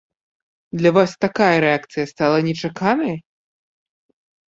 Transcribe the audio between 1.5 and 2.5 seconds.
рэакцыя стала